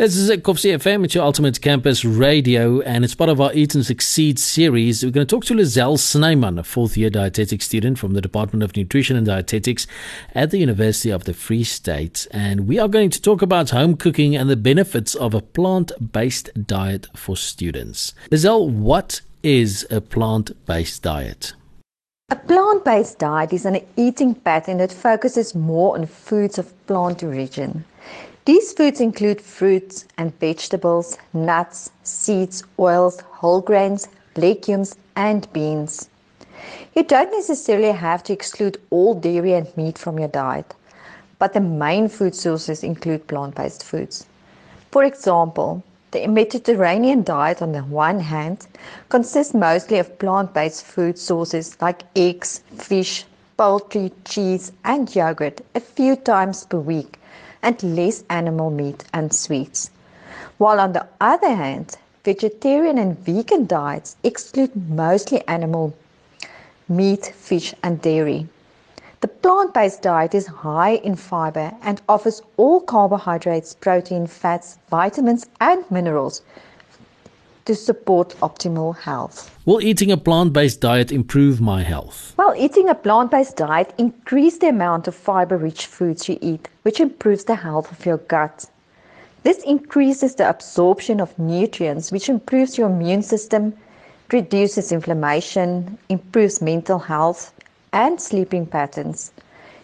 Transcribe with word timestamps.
This 0.00 0.16
is 0.16 0.30
Kovsie 0.30 0.74
FM, 0.74 1.04
it's 1.04 1.14
your 1.14 1.24
Ultimate 1.24 1.60
Campus 1.60 2.06
Radio, 2.06 2.80
and 2.80 3.04
it's 3.04 3.14
part 3.14 3.28
of 3.28 3.38
our 3.38 3.52
Eat 3.52 3.74
and 3.74 3.84
Succeed 3.84 4.38
series. 4.38 5.04
We're 5.04 5.10
going 5.10 5.26
to 5.26 5.30
talk 5.30 5.44
to 5.44 5.54
Lizelle 5.54 5.98
Snyman, 5.98 6.58
a 6.58 6.62
fourth 6.62 6.96
year 6.96 7.10
dietetics 7.10 7.66
student 7.66 7.98
from 7.98 8.14
the 8.14 8.22
Department 8.22 8.62
of 8.62 8.74
Nutrition 8.74 9.14
and 9.14 9.26
Dietetics 9.26 9.86
at 10.34 10.52
the 10.52 10.56
University 10.56 11.10
of 11.10 11.24
the 11.24 11.34
Free 11.34 11.64
State. 11.64 12.26
And 12.30 12.66
we 12.66 12.78
are 12.78 12.88
going 12.88 13.10
to 13.10 13.20
talk 13.20 13.42
about 13.42 13.68
home 13.68 13.94
cooking 13.94 14.34
and 14.34 14.48
the 14.48 14.56
benefits 14.56 15.14
of 15.14 15.34
a 15.34 15.42
plant 15.42 15.92
based 16.12 16.48
diet 16.66 17.06
for 17.14 17.36
students. 17.36 18.14
Lizelle, 18.30 18.70
what 18.70 19.20
is 19.42 19.86
a 19.90 20.00
plant 20.00 20.64
based 20.64 21.02
diet? 21.02 21.52
A 22.30 22.36
plant 22.36 22.86
based 22.86 23.18
diet 23.18 23.52
is 23.52 23.66
an 23.66 23.84
eating 23.98 24.34
pattern 24.34 24.78
that 24.78 24.92
focuses 24.92 25.54
more 25.54 25.98
on 25.98 26.06
foods 26.06 26.58
of 26.58 26.72
plant 26.86 27.22
origin. 27.22 27.84
These 28.46 28.72
foods 28.72 29.02
include 29.02 29.38
fruits 29.42 30.06
and 30.16 30.38
vegetables, 30.40 31.18
nuts, 31.34 31.90
seeds, 32.04 32.64
oils, 32.78 33.20
whole 33.20 33.60
grains, 33.60 34.08
legumes, 34.34 34.96
and 35.14 35.46
beans. 35.52 36.08
You 36.94 37.02
don't 37.02 37.30
necessarily 37.30 37.92
have 37.92 38.22
to 38.24 38.32
exclude 38.32 38.80
all 38.88 39.14
dairy 39.14 39.52
and 39.52 39.76
meat 39.76 39.98
from 39.98 40.18
your 40.18 40.28
diet, 40.28 40.74
but 41.38 41.52
the 41.52 41.60
main 41.60 42.08
food 42.08 42.34
sources 42.34 42.82
include 42.82 43.26
plant 43.26 43.56
based 43.56 43.84
foods. 43.84 44.24
For 44.90 45.04
example, 45.04 45.84
the 46.10 46.26
Mediterranean 46.26 47.22
diet, 47.22 47.60
on 47.60 47.72
the 47.72 47.82
one 47.82 48.20
hand, 48.20 48.66
consists 49.10 49.52
mostly 49.52 49.98
of 49.98 50.18
plant 50.18 50.54
based 50.54 50.84
food 50.84 51.18
sources 51.18 51.76
like 51.82 52.04
eggs, 52.16 52.62
fish, 52.78 53.26
poultry, 53.58 54.12
cheese, 54.24 54.72
and 54.84 55.14
yogurt 55.14 55.60
a 55.74 55.80
few 55.80 56.16
times 56.16 56.64
per 56.64 56.78
week 56.78 57.19
and 57.62 57.82
less 57.82 58.24
animal 58.30 58.70
meat 58.70 59.04
and 59.12 59.34
sweets. 59.34 59.90
While 60.58 60.80
on 60.80 60.92
the 60.92 61.06
other 61.20 61.54
hand, 61.54 61.96
vegetarian 62.24 62.98
and 62.98 63.18
vegan 63.18 63.66
diets 63.66 64.16
exclude 64.22 64.90
mostly 64.90 65.46
animal 65.48 65.94
meat, 66.88 67.26
fish, 67.36 67.74
and 67.82 68.02
dairy. 68.02 68.48
The 69.20 69.28
plant 69.28 69.74
based 69.74 70.02
diet 70.02 70.34
is 70.34 70.46
high 70.46 70.94
in 70.94 71.14
fiber 71.14 71.72
and 71.82 72.00
offers 72.08 72.42
all 72.56 72.80
carbohydrates, 72.80 73.74
protein, 73.74 74.26
fats, 74.26 74.78
vitamins, 74.90 75.46
and 75.60 75.88
minerals 75.90 76.42
to 77.70 77.76
support 77.76 78.30
optimal 78.42 78.98
health. 78.98 79.48
Will 79.64 79.80
eating 79.80 80.10
a 80.10 80.16
plant 80.16 80.52
based 80.52 80.80
diet 80.80 81.12
improve 81.12 81.60
my 81.60 81.84
health? 81.84 82.34
Well, 82.36 82.52
eating 82.56 82.88
a 82.88 82.96
plant 82.96 83.30
based 83.30 83.56
diet 83.58 83.94
increases 83.96 84.58
the 84.58 84.70
amount 84.70 85.06
of 85.06 85.14
fiber 85.14 85.56
rich 85.56 85.86
foods 85.86 86.28
you 86.28 86.36
eat, 86.40 86.68
which 86.82 86.98
improves 86.98 87.44
the 87.44 87.54
health 87.54 87.92
of 87.92 88.04
your 88.04 88.16
gut. 88.16 88.68
This 89.44 89.62
increases 89.62 90.34
the 90.34 90.48
absorption 90.48 91.20
of 91.20 91.38
nutrients, 91.38 92.10
which 92.10 92.28
improves 92.28 92.76
your 92.76 92.90
immune 92.90 93.22
system, 93.22 93.72
reduces 94.32 94.90
inflammation, 94.90 95.96
improves 96.08 96.60
mental 96.60 96.98
health, 96.98 97.52
and 97.92 98.20
sleeping 98.20 98.66
patterns. 98.66 99.30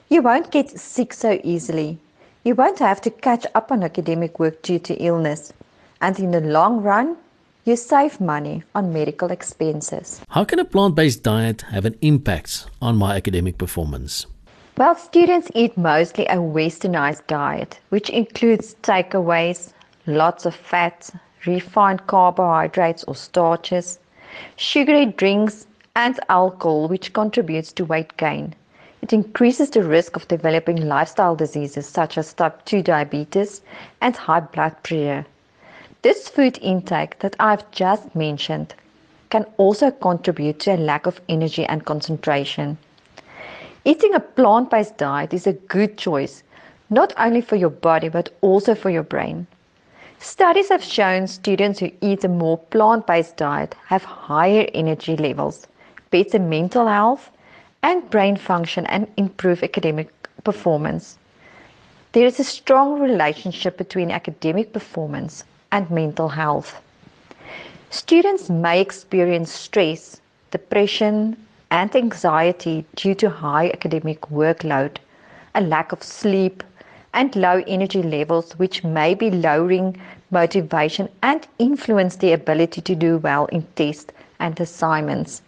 You 0.08 0.22
won't 0.22 0.50
get 0.50 0.70
sick 0.70 1.12
so 1.12 1.38
easily. 1.44 1.98
You 2.42 2.56
won't 2.56 2.80
have 2.80 3.00
to 3.02 3.10
catch 3.10 3.46
up 3.54 3.70
on 3.70 3.84
academic 3.84 4.40
work 4.40 4.62
due 4.62 4.80
to 4.80 4.94
illness. 4.94 5.52
And 6.00 6.18
in 6.18 6.32
the 6.32 6.40
long 6.40 6.82
run, 6.82 7.16
you 7.66 7.74
save 7.74 8.20
money 8.20 8.62
on 8.76 8.92
medical 8.92 9.32
expenses. 9.32 10.20
How 10.28 10.44
can 10.44 10.60
a 10.60 10.64
plant 10.64 10.94
based 10.94 11.24
diet 11.24 11.62
have 11.62 11.84
an 11.84 11.96
impact 12.00 12.66
on 12.80 12.96
my 12.96 13.16
academic 13.16 13.58
performance? 13.58 14.24
Well, 14.78 14.94
students 14.94 15.50
eat 15.52 15.76
mostly 15.76 16.26
a 16.26 16.36
westernized 16.36 17.26
diet, 17.26 17.80
which 17.88 18.08
includes 18.08 18.76
takeaways, 18.82 19.72
lots 20.06 20.46
of 20.46 20.54
fat, 20.54 21.10
refined 21.44 22.06
carbohydrates 22.06 23.02
or 23.04 23.16
starches, 23.16 23.98
sugary 24.56 25.06
drinks, 25.06 25.66
and 25.96 26.20
alcohol, 26.28 26.86
which 26.86 27.12
contributes 27.12 27.72
to 27.72 27.84
weight 27.84 28.16
gain. 28.16 28.54
It 29.02 29.12
increases 29.12 29.70
the 29.70 29.82
risk 29.82 30.14
of 30.14 30.28
developing 30.28 30.86
lifestyle 30.86 31.34
diseases 31.34 31.88
such 31.88 32.16
as 32.16 32.32
type 32.32 32.64
2 32.64 32.82
diabetes 32.82 33.62
and 34.00 34.14
high 34.14 34.40
blood 34.40 34.80
pressure. 34.84 35.26
This 36.06 36.28
food 36.28 36.60
intake 36.62 37.18
that 37.18 37.34
I've 37.40 37.68
just 37.72 38.14
mentioned 38.14 38.76
can 39.28 39.44
also 39.56 39.90
contribute 39.90 40.60
to 40.60 40.76
a 40.76 40.76
lack 40.76 41.04
of 41.04 41.20
energy 41.28 41.64
and 41.64 41.84
concentration. 41.84 42.78
Eating 43.84 44.14
a 44.14 44.20
plant 44.20 44.70
based 44.70 44.98
diet 44.98 45.34
is 45.34 45.48
a 45.48 45.54
good 45.54 45.98
choice, 45.98 46.44
not 46.90 47.12
only 47.16 47.40
for 47.40 47.56
your 47.56 47.70
body 47.70 48.08
but 48.08 48.30
also 48.40 48.76
for 48.76 48.88
your 48.88 49.02
brain. 49.02 49.48
Studies 50.20 50.68
have 50.68 50.84
shown 50.84 51.26
students 51.26 51.80
who 51.80 51.90
eat 52.00 52.22
a 52.22 52.28
more 52.28 52.58
plant 52.58 53.08
based 53.08 53.36
diet 53.36 53.74
have 53.86 54.04
higher 54.04 54.68
energy 54.74 55.16
levels, 55.16 55.66
better 56.12 56.38
mental 56.38 56.86
health, 56.86 57.32
and 57.82 58.08
brain 58.10 58.36
function, 58.36 58.86
and 58.86 59.08
improve 59.16 59.64
academic 59.64 60.08
performance. 60.44 61.18
There 62.12 62.26
is 62.26 62.38
a 62.38 62.44
strong 62.44 63.00
relationship 63.00 63.76
between 63.76 64.12
academic 64.12 64.72
performance 64.72 65.42
and 65.76 65.90
mental 65.90 66.28
health. 66.28 66.70
Students 67.90 68.48
may 68.48 68.80
experience 68.80 69.52
stress, 69.52 70.20
depression, 70.50 71.36
and 71.70 71.94
anxiety 71.94 72.84
due 72.94 73.14
to 73.16 73.28
high 73.28 73.68
academic 73.70 74.20
workload, 74.40 74.96
a 75.54 75.60
lack 75.60 75.92
of 75.92 76.02
sleep, 76.02 76.62
and 77.12 77.36
low 77.36 77.62
energy 77.66 78.02
levels, 78.02 78.52
which 78.58 78.84
may 78.84 79.14
be 79.14 79.30
lowering 79.30 80.00
motivation 80.30 81.08
and 81.22 81.46
influence 81.58 82.16
their 82.16 82.34
ability 82.34 82.80
to 82.80 82.94
do 82.94 83.18
well 83.18 83.44
in 83.46 83.66
tests 83.74 84.12
and 84.38 84.58
assignments. 84.60 85.42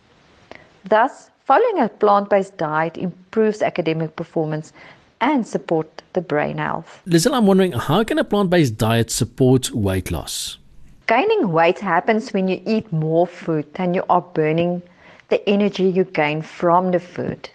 Thus, 0.84 1.30
following 1.44 1.80
a 1.80 1.88
plant 1.88 2.30
based 2.30 2.56
diet 2.58 2.98
improves 2.98 3.62
academic 3.62 4.16
performance 4.16 4.72
and 5.20 5.46
support 5.46 6.02
the 6.12 6.20
brain 6.20 6.58
health. 6.58 7.00
Lizelle, 7.06 7.34
I'm 7.34 7.46
wondering 7.46 7.72
how 7.72 8.04
can 8.04 8.18
a 8.18 8.24
plant 8.24 8.50
based 8.50 8.76
diet 8.76 9.10
support 9.10 9.70
weight 9.72 10.10
loss? 10.10 10.58
Gaining 11.06 11.52
weight 11.52 11.78
happens 11.78 12.32
when 12.32 12.48
you 12.48 12.60
eat 12.66 12.92
more 12.92 13.26
food 13.26 13.72
than 13.74 13.94
you 13.94 14.04
are 14.10 14.20
burning 14.20 14.82
the 15.28 15.46
energy 15.48 15.84
you 15.84 16.04
gain 16.04 16.42
from 16.42 16.90
the 16.90 17.00
food. 17.00 17.48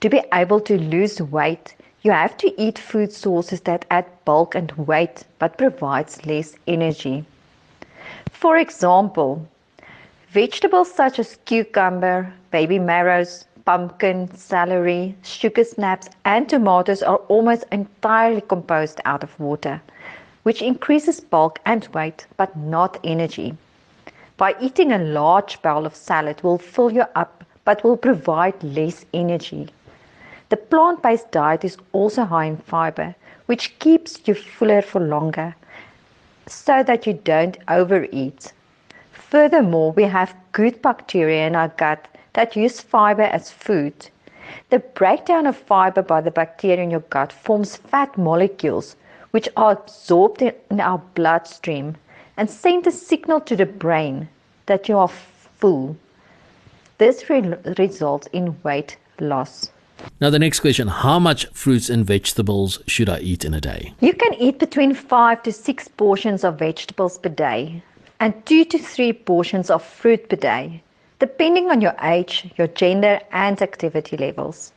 To 0.00 0.08
be 0.08 0.22
able 0.32 0.60
to 0.60 0.78
lose 0.78 1.20
weight, 1.20 1.74
you 2.02 2.12
have 2.12 2.36
to 2.38 2.60
eat 2.60 2.78
food 2.78 3.12
sources 3.12 3.60
that 3.62 3.84
add 3.90 4.06
bulk 4.24 4.54
and 4.54 4.70
weight 4.72 5.24
but 5.38 5.58
provides 5.58 6.24
less 6.24 6.54
energy. 6.66 7.24
For 8.30 8.56
example, 8.56 9.48
vegetables 10.30 10.92
such 10.92 11.18
as 11.18 11.38
cucumber, 11.44 12.32
baby 12.50 12.78
marrows, 12.78 13.44
pumpkin, 13.68 14.34
celery, 14.34 15.14
sugar 15.22 15.62
snaps, 15.62 16.08
and 16.24 16.48
tomatoes 16.48 17.02
are 17.02 17.18
almost 17.28 17.66
entirely 17.70 18.40
composed 18.40 18.98
out 19.04 19.22
of 19.22 19.38
water, 19.38 19.82
which 20.44 20.62
increases 20.62 21.20
bulk 21.20 21.58
and 21.66 21.86
weight 21.88 22.26
but 22.38 22.56
not 22.56 22.96
energy. 23.04 23.54
By 24.38 24.54
eating 24.58 24.90
a 24.90 24.96
large 24.96 25.60
bowl 25.60 25.84
of 25.84 25.94
salad 25.94 26.42
will 26.42 26.56
fill 26.56 26.90
you 26.90 27.04
up 27.14 27.44
but 27.66 27.84
will 27.84 27.98
provide 27.98 28.62
less 28.62 29.04
energy. 29.12 29.68
The 30.48 30.56
plant 30.56 31.02
based 31.02 31.30
diet 31.30 31.62
is 31.62 31.76
also 31.92 32.24
high 32.24 32.46
in 32.46 32.56
fiber, 32.56 33.14
which 33.44 33.78
keeps 33.80 34.18
you 34.24 34.32
fuller 34.32 34.80
for 34.80 35.00
longer 35.00 35.54
so 36.46 36.82
that 36.84 37.06
you 37.06 37.12
don't 37.12 37.58
overeat. 37.68 38.50
Furthermore, 39.12 39.92
we 39.92 40.04
have 40.04 40.34
good 40.52 40.80
bacteria 40.80 41.46
in 41.46 41.54
our 41.54 41.68
gut 41.68 42.08
that 42.38 42.54
use 42.54 42.80
fiber 42.80 43.24
as 43.24 43.50
food. 43.50 44.10
The 44.70 44.78
breakdown 44.78 45.48
of 45.48 45.56
fiber 45.56 46.02
by 46.02 46.20
the 46.20 46.30
bacteria 46.30 46.84
in 46.84 46.92
your 46.92 47.00
gut 47.10 47.32
forms 47.32 47.74
fat 47.74 48.16
molecules, 48.16 48.94
which 49.32 49.48
are 49.56 49.72
absorbed 49.72 50.42
in 50.42 50.80
our 50.80 51.02
bloodstream 51.16 51.96
and 52.36 52.48
send 52.48 52.86
a 52.86 52.92
signal 52.92 53.40
to 53.40 53.56
the 53.56 53.66
brain 53.66 54.28
that 54.66 54.88
you 54.88 54.96
are 54.96 55.08
full. 55.08 55.96
This 56.98 57.28
re- 57.28 57.56
results 57.76 58.28
in 58.32 58.56
weight 58.62 58.96
loss. 59.18 59.72
Now, 60.20 60.30
the 60.30 60.38
next 60.38 60.60
question 60.60 60.86
How 60.86 61.18
much 61.18 61.46
fruits 61.46 61.90
and 61.90 62.06
vegetables 62.06 62.80
should 62.86 63.08
I 63.08 63.18
eat 63.18 63.44
in 63.44 63.52
a 63.52 63.60
day? 63.60 63.94
You 63.98 64.12
can 64.12 64.34
eat 64.34 64.60
between 64.60 64.94
five 64.94 65.42
to 65.42 65.52
six 65.52 65.88
portions 65.88 66.44
of 66.44 66.60
vegetables 66.60 67.18
per 67.18 67.30
day 67.30 67.82
and 68.20 68.32
two 68.46 68.64
to 68.66 68.78
three 68.78 69.12
portions 69.12 69.70
of 69.70 69.82
fruit 69.82 70.28
per 70.28 70.36
day 70.36 70.84
depending 71.18 71.70
on 71.70 71.80
your 71.80 71.94
age, 72.02 72.50
your 72.56 72.68
gender, 72.68 73.20
and 73.32 73.60
activity 73.60 74.16
levels. 74.16 74.72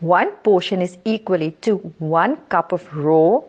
One 0.00 0.30
portion 0.42 0.82
is 0.82 0.96
equally 1.04 1.52
to 1.62 1.76
one 1.98 2.36
cup 2.48 2.72
of 2.72 2.94
raw 2.94 3.40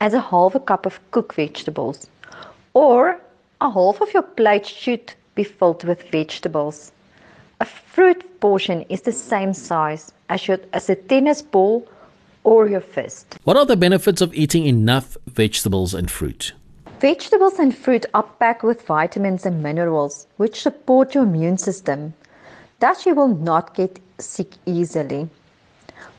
as 0.00 0.14
a 0.14 0.20
half 0.20 0.54
a 0.54 0.60
cup 0.60 0.86
of 0.86 0.98
cooked 1.10 1.34
vegetables, 1.34 2.06
or 2.74 3.20
a 3.60 3.70
half 3.70 4.00
of 4.00 4.12
your 4.14 4.22
plate 4.22 4.66
should 4.66 5.12
be 5.34 5.44
filled 5.44 5.84
with 5.84 6.02
vegetables. 6.10 6.92
A 7.60 7.64
fruit 7.64 8.40
portion 8.40 8.82
is 8.88 9.02
the 9.02 9.12
same 9.12 9.52
size 9.52 10.12
as, 10.30 10.48
your, 10.48 10.58
as 10.72 10.88
a 10.88 10.94
tennis 10.94 11.42
ball 11.42 11.86
or 12.44 12.68
your 12.68 12.80
fist. 12.80 13.36
What 13.44 13.58
are 13.58 13.66
the 13.66 13.76
benefits 13.76 14.22
of 14.22 14.32
eating 14.34 14.66
enough 14.66 15.18
vegetables 15.26 15.92
and 15.92 16.10
fruit? 16.10 16.54
Vegetables 17.00 17.58
and 17.58 17.74
fruit 17.74 18.04
are 18.12 18.28
packed 18.38 18.62
with 18.62 18.82
vitamins 18.82 19.46
and 19.46 19.62
minerals 19.62 20.26
which 20.36 20.60
support 20.60 21.14
your 21.14 21.24
immune 21.24 21.56
system. 21.56 22.12
Thus, 22.78 23.06
you 23.06 23.14
will 23.14 23.28
not 23.28 23.72
get 23.72 23.98
sick 24.18 24.56
easily. 24.66 25.30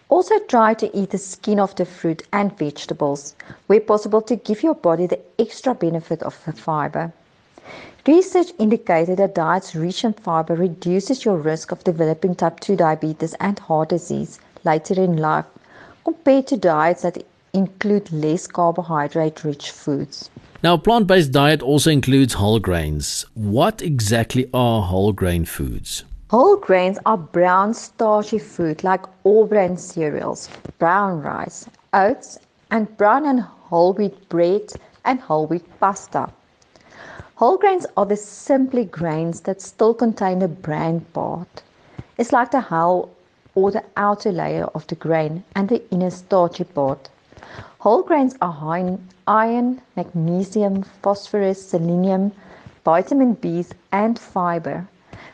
Also, 0.09 0.39
try 0.39 0.73
to 0.73 0.97
eat 0.97 1.11
the 1.11 1.19
skin 1.19 1.59
of 1.59 1.75
the 1.75 1.85
fruit 1.85 2.23
and 2.33 2.57
vegetables 2.57 3.35
where 3.67 3.79
possible 3.79 4.23
to 4.23 4.35
give 4.35 4.63
your 4.63 4.73
body 4.73 5.05
the 5.05 5.19
extra 5.37 5.75
benefit 5.75 6.23
of 6.23 6.43
the 6.45 6.51
fiber. 6.51 7.13
Research 8.07 8.51
indicated 8.57 9.19
that 9.19 9.35
diets 9.35 9.75
rich 9.75 10.03
in 10.03 10.13
fiber 10.13 10.55
reduces 10.55 11.23
your 11.23 11.37
risk 11.37 11.71
of 11.71 11.83
developing 11.83 12.33
type 12.33 12.59
2 12.59 12.75
diabetes 12.75 13.35
and 13.35 13.59
heart 13.59 13.89
disease 13.89 14.39
later 14.63 14.95
in 14.95 15.17
life 15.17 15.45
compared 16.03 16.47
to 16.47 16.57
diets 16.57 17.03
that 17.03 17.23
include 17.53 18.11
less 18.11 18.47
carbohydrate 18.47 19.43
rich 19.43 19.69
foods. 19.69 20.31
Now, 20.63 20.75
a 20.75 20.77
plant 20.77 21.07
based 21.07 21.31
diet 21.31 21.63
also 21.63 21.89
includes 21.89 22.35
whole 22.35 22.59
grains. 22.59 23.25
What 23.33 23.81
exactly 23.81 24.47
are 24.53 24.83
whole 24.83 25.11
grain 25.11 25.43
foods? 25.45 26.03
Whole 26.29 26.55
grains 26.55 26.99
are 27.07 27.17
brown 27.17 27.73
starchy 27.73 28.37
food 28.37 28.83
like 28.83 29.03
all 29.23 29.47
grain 29.47 29.75
cereals, 29.75 30.49
brown 30.77 31.23
rice, 31.23 31.65
oats, 31.93 32.37
and 32.69 32.95
brown 32.95 33.25
and 33.25 33.41
whole 33.41 33.93
wheat 33.93 34.29
bread 34.29 34.71
and 35.03 35.19
whole 35.19 35.47
wheat 35.47 35.65
pasta. 35.79 36.29
Whole 37.33 37.57
grains 37.57 37.87
are 37.97 38.05
the 38.05 38.15
simply 38.15 38.85
grains 38.85 39.41
that 39.41 39.63
still 39.63 39.95
contain 39.95 40.37
the 40.37 40.47
bran 40.47 40.99
part. 41.13 41.63
It's 42.19 42.31
like 42.31 42.51
the 42.51 42.61
hull 42.61 43.09
or 43.55 43.71
the 43.71 43.83
outer 43.97 44.31
layer 44.31 44.65
of 44.75 44.85
the 44.85 44.95
grain 44.95 45.43
and 45.55 45.67
the 45.67 45.81
inner 45.89 46.11
starchy 46.11 46.65
part. 46.65 47.09
Whole 47.79 48.03
grains 48.03 48.35
are 48.43 48.53
high 48.53 48.77
in 48.77 49.07
iron, 49.31 49.81
magnesium, 49.95 50.83
phosphorus, 51.01 51.65
selenium, 51.65 52.33
vitamin 52.83 53.33
B, 53.35 53.65
and 53.93 54.19
fiber. 54.19 54.85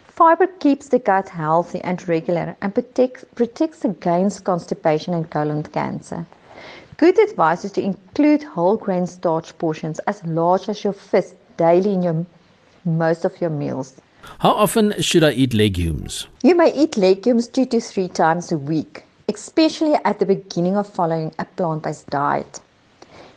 Fiber 0.08 0.46
keeps 0.46 0.90
the 0.90 1.00
gut 1.00 1.30
healthy 1.30 1.82
and 1.82 2.08
regular 2.08 2.56
and 2.62 2.76
protects, 2.76 3.26
protects 3.34 3.84
against 3.84 4.44
constipation 4.44 5.16
and 5.16 5.28
colon 5.32 5.64
cancer. 5.64 6.28
Good 6.98 7.18
advice 7.18 7.66
is 7.66 7.72
to 7.72 7.82
include 7.82 8.44
whole 8.44 8.78
grain 8.78 9.08
starch 9.08 9.58
portions 9.58 9.98
as 10.06 10.24
large 10.26 10.70
as 10.70 10.84
your 10.84 10.94
fist 10.94 11.34
daily 11.58 11.94
in 11.94 12.04
your 12.04 12.26
most 12.86 13.26
of 13.26 13.42
your 13.42 13.50
meals. 13.50 13.96
How 14.40 14.52
often 14.52 14.94
should 15.02 15.24
I 15.24 15.32
eat 15.32 15.56
legumes? 15.56 16.28
You 16.44 16.54
may 16.54 16.72
eat 16.74 16.98
legumes 16.98 17.48
two 17.48 17.66
to 17.66 17.82
three 17.82 18.10
times 18.10 18.52
a 18.52 18.58
week, 18.60 19.06
especially 19.28 19.96
at 20.06 20.20
the 20.20 20.26
beginning 20.26 20.78
of 20.78 20.88
following 20.88 21.34
a 21.40 21.46
plant 21.46 21.84
based 21.84 22.08
diet. 22.12 22.60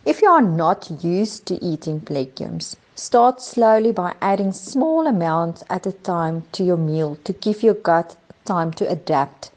If 0.07 0.23
you 0.23 0.31
are 0.31 0.41
not 0.41 1.05
used 1.05 1.45
to 1.47 1.63
eating 1.63 2.07
legumes, 2.09 2.75
start 2.95 3.43
slowly 3.43 3.93
by 3.93 4.15
adding 4.23 4.51
small 4.51 5.07
amounts 5.07 5.63
at 5.69 5.87
a 5.87 5.93
time 5.93 6.45
to 6.53 6.65
your 6.65 6.79
meal 6.79 7.19
to 7.25 7.35
give 7.35 7.63
your 7.63 7.75
gut 7.75 8.17
time 8.47 8.73
to 8.75 8.91
adapt. 8.91 9.51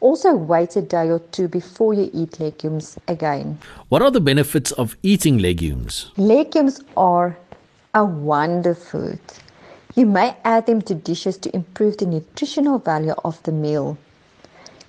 Also, 0.00 0.34
wait 0.34 0.76
a 0.76 0.82
day 0.82 1.08
or 1.08 1.20
two 1.20 1.48
before 1.48 1.94
you 1.94 2.10
eat 2.12 2.38
legumes 2.38 2.98
again. 3.08 3.58
What 3.88 4.02
are 4.02 4.10
the 4.10 4.20
benefits 4.20 4.72
of 4.72 4.94
eating 5.02 5.38
legumes? 5.38 6.10
Legumes 6.18 6.82
are 6.94 7.38
a 7.94 8.04
wonder 8.04 8.74
food. 8.74 9.20
You 9.94 10.04
may 10.04 10.36
add 10.44 10.66
them 10.66 10.82
to 10.82 10.94
dishes 10.94 11.38
to 11.38 11.54
improve 11.56 11.96
the 11.96 12.06
nutritional 12.06 12.78
value 12.78 13.14
of 13.24 13.42
the 13.44 13.52
meal. 13.52 13.96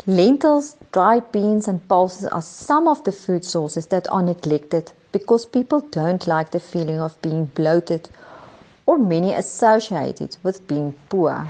Lentils, 0.05 0.75
dried 0.91 1.31
beans, 1.31 1.67
and 1.67 1.87
pulses 1.87 2.25
are 2.25 2.41
some 2.41 2.87
of 2.87 3.03
the 3.03 3.11
food 3.11 3.45
sources 3.45 3.87
that 3.87 4.07
are 4.11 4.21
neglected 4.21 4.91
because 5.11 5.45
people 5.45 5.79
don't 5.79 6.27
like 6.27 6.51
the 6.51 6.59
feeling 6.59 6.99
of 6.99 7.21
being 7.21 7.45
bloated 7.45 8.09
or 8.85 8.97
many 8.97 9.33
associate 9.33 10.19
it 10.21 10.37
with 10.43 10.67
being 10.67 10.93
poor. 11.09 11.47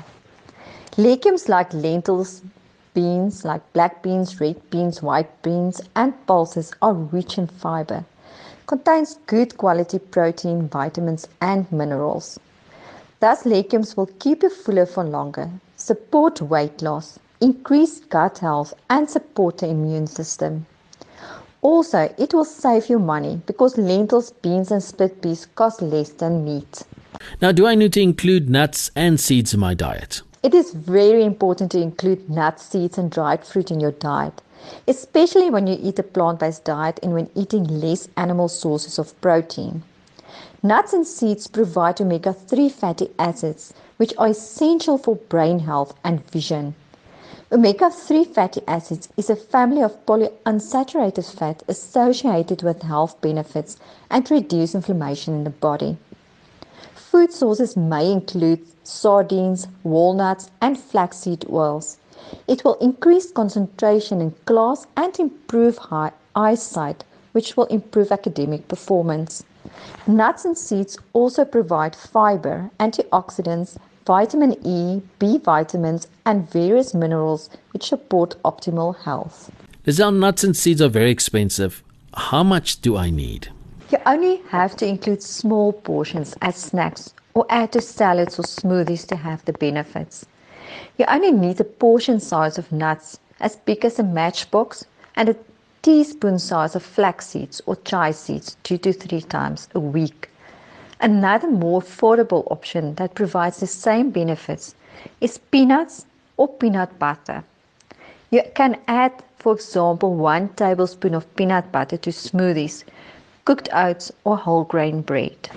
Legumes 0.98 1.50
like 1.50 1.74
lentils, 1.74 2.42
beans 2.94 3.44
like 3.44 3.74
black 3.74 4.04
beans, 4.04 4.40
red 4.40 4.70
beans, 4.70 5.02
white 5.02 5.42
beans, 5.42 5.82
and 5.96 6.14
pulses 6.28 6.74
are 6.82 6.94
rich 6.94 7.38
in 7.38 7.48
fiber 7.48 8.06
contains 8.68 9.20
good 9.28 9.58
quality 9.58 10.00
protein, 10.00 10.68
vitamins, 10.70 11.28
and 11.42 11.70
minerals. 11.72 12.40
Thus, 13.20 13.46
legumes 13.46 13.96
will 13.96 14.10
keep 14.20 14.44
you 14.44 14.50
fuller 14.50 14.86
for 14.86 15.04
longer, 15.04 15.50
support 15.76 16.42
weight 16.42 16.82
loss, 16.82 17.20
increase 17.44 18.00
gut 18.00 18.40
health, 18.40 18.74
and 18.90 19.10
support 19.10 19.60
the 19.60 19.68
immune 19.68 20.08
system. 20.08 20.66
Also, 21.62 22.14
it 22.18 22.34
will 22.34 22.46
save 22.46 22.90
you 22.90 22.98
money 22.98 23.42
because 23.46 23.78
lentils, 23.78 24.32
beans, 24.32 24.72
and 24.72 24.82
split 24.82 25.22
peas 25.22 25.46
cost 25.56 25.82
less 25.82 26.10
than 26.10 26.44
meat. 26.44 26.84
Now, 27.42 27.52
do 27.52 27.68
I 27.68 27.76
need 27.76 27.94
to 27.94 28.02
include 28.02 28.50
nuts 28.50 28.90
and 28.96 29.20
seeds 29.20 29.54
in 29.54 29.60
my 29.60 29.74
diet? 29.74 30.22
It 30.42 30.54
is 30.54 30.74
very 30.74 31.24
important 31.24 31.72
to 31.72 31.82
include 31.82 32.30
nuts, 32.30 32.64
seeds, 32.66 32.98
and 32.98 33.12
dried 33.12 33.46
fruit 33.46 33.72
in 33.72 33.80
your 33.80 33.92
diet 33.92 34.42
especially 34.88 35.50
when 35.50 35.68
you 35.68 35.78
eat 35.82 36.00
a 36.00 36.04
plant 36.04 36.40
based 36.40 36.64
diet 36.64 37.00
and 37.04 37.14
when 37.14 37.30
eating 37.36 37.66
less 37.66 38.08
animal 38.16 38.48
sources 38.48 38.98
of 38.98 39.20
protein. 39.22 39.84
Nuts 40.62 40.94
and 40.94 41.06
seeds 41.06 41.48
provide 41.48 42.00
omega 42.00 42.32
3 42.32 42.70
fatty 42.70 43.10
acids, 43.20 43.74
which 43.98 44.14
are 44.18 44.30
essential 44.30 44.98
for 44.98 45.16
brain 45.16 45.60
health 45.60 45.94
and 46.04 46.26
vision. 46.32 46.76
Omega 47.54 47.92
3 47.92 48.24
fatty 48.24 48.62
acids 48.68 49.10
is 49.16 49.30
a 49.30 49.36
family 49.36 49.84
of 49.84 50.04
polyunsaturated 50.08 51.32
fat 51.38 51.62
associated 51.68 52.64
with 52.64 52.82
health 52.82 53.22
benefits 53.22 53.78
and 54.10 54.32
reduce 54.32 54.74
inflammation 54.74 55.36
in 55.36 55.44
the 55.44 55.52
body. 55.52 55.96
Food 56.96 57.32
sources 57.32 57.78
may 57.78 58.12
include 58.12 58.66
sardines, 58.84 59.68
walnuts, 59.84 60.50
and 60.62 60.80
flaxseed 60.80 61.46
oils. 61.48 62.00
It 62.48 62.64
will 62.64 62.80
increase 62.80 63.32
concentration 63.32 64.20
in 64.20 64.32
class 64.46 64.88
and 64.98 65.20
improve 65.20 65.78
high 65.78 66.14
eyesight, 66.36 67.04
which 67.34 67.56
will 67.56 67.66
improve 67.66 68.12
academic 68.12 68.68
performance. 68.68 69.44
Nuts 70.08 70.44
and 70.44 70.58
seeds 70.58 70.98
also 71.14 71.46
provide 71.46 71.96
fiber, 71.96 72.72
antioxidants, 72.80 73.78
vitamin 74.06 74.56
E, 74.66 75.02
B 75.20 75.38
vitamins, 75.38 76.08
and 76.26 76.50
various 76.50 76.94
minerals 76.94 77.50
which 77.72 77.88
support 77.88 78.36
optimal 78.44 78.98
health. 79.04 79.52
Lizelle, 79.86 80.16
nuts 80.16 80.44
and 80.44 80.56
seeds 80.56 80.82
are 80.82 80.90
very 80.90 81.12
expensive. 81.12 81.84
How 82.14 82.44
much 82.44 82.82
do 82.82 82.96
I 82.98 83.10
need? 83.10 83.50
You 83.92 83.98
only 84.06 84.38
have 84.50 84.76
to 84.78 84.88
include 84.88 85.22
small 85.22 85.74
portions 85.74 86.36
as 86.42 86.56
snacks 86.56 87.14
or 87.34 87.46
add 87.50 87.72
to 87.74 87.82
salads 87.82 88.40
or 88.40 88.44
smoothies 88.44 89.06
to 89.08 89.16
have 89.16 89.44
the 89.46 89.54
benefits. 89.54 90.26
You 90.98 91.06
only 91.08 91.32
need 91.32 91.60
a 91.60 91.64
portion 91.64 92.20
size 92.20 92.58
of 92.58 92.72
nuts 92.72 93.20
as 93.40 93.56
big 93.56 93.84
as 93.84 94.00
a 94.00 94.04
matchbox 94.04 94.86
and 95.16 95.30
a 95.30 95.36
teaspoon 95.82 96.40
size 96.40 96.76
of 96.76 96.84
flax 96.84 97.28
seeds 97.28 97.62
or 97.66 97.76
chia 97.76 98.14
seeds 98.14 98.58
two 98.64 98.78
to 98.80 98.94
three 98.94 99.22
times 99.22 99.68
a 99.76 99.80
week. 99.80 100.30
Another 101.04 101.52
more 101.52 101.82
affordable 101.82 102.50
option 102.50 102.96
that 102.96 103.14
provides 103.14 103.60
the 103.60 103.68
same 103.68 104.10
benefits 104.10 104.74
is 105.20 105.38
peanuts 105.38 106.06
or 106.38 106.48
peanut 106.48 106.98
butter. 106.98 107.44
You 108.32 108.42
can 108.56 108.78
add, 108.88 109.12
for 109.38 109.54
example, 109.54 110.16
one 110.16 110.48
tablespoon 110.56 111.14
of 111.14 111.36
peanut 111.36 111.74
butter 111.74 111.98
to 111.98 112.10
smoothies, 112.10 112.86
cooked 113.44 113.68
oats, 113.74 114.14
or 114.24 114.38
whole 114.38 114.64
grain 114.64 115.02
bread. 115.02 115.50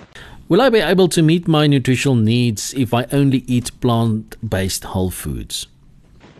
Will 0.49 0.61
I 0.61 0.69
be 0.69 0.79
able 0.79 1.07
to 1.07 1.21
meet 1.21 1.47
my 1.47 1.65
nutritional 1.65 2.15
needs 2.15 2.73
if 2.73 2.93
I 2.93 3.05
only 3.13 3.45
eat 3.47 3.71
plant 3.79 4.35
based 4.49 4.83
whole 4.83 5.11
foods? 5.11 5.67